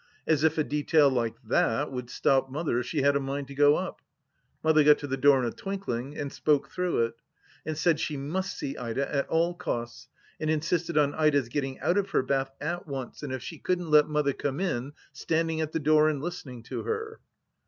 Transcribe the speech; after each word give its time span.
As 0.35 0.43
if 0.43 0.57
a 0.57 0.63
detail 0.63 1.11
like 1.11 1.35
that 1.43 1.91
would 1.91 2.09
stop 2.09 2.49
Mother 2.49 2.79
if 2.79 2.87
she 2.87 3.03
had 3.03 3.15
a 3.15 3.19
mind 3.19 3.47
to 3.49 3.53
go 3.53 3.75
up 3.75 4.01
1 4.63 4.71
Mother 4.71 4.83
got 4.83 4.97
to 4.97 5.05
the 5.05 5.15
door 5.15 5.37
in 5.39 5.45
a 5.45 5.51
twinkling 5.51 6.17
and 6.17 6.33
spoke 6.33 6.69
through 6.71 7.03
it, 7.05 7.13
and 7.67 7.77
said 7.77 7.99
she 7.99 8.17
must 8.17 8.57
see 8.57 8.75
Ida 8.75 9.13
at 9.15 9.27
all 9.29 9.53
costs, 9.53 10.07
and 10.39 10.49
insisted 10.49 10.97
on 10.97 11.13
Ida's 11.13 11.49
getting 11.49 11.79
out 11.81 11.99
of 11.99 12.09
her 12.09 12.23
bath 12.23 12.49
at 12.59 12.87
once, 12.87 13.21
and 13.21 13.31
if 13.31 13.43
she 13.43 13.59
couldn't 13.59 13.91
let 13.91 14.07
Mother 14.09 14.33
come 14.33 14.59
in, 14.59 14.93
standing 15.13 15.61
at 15.61 15.71
the 15.71 15.77
door 15.79 16.09
and 16.09 16.19
listening 16.19 16.63
to 16.63 16.81
her. 16.81 17.19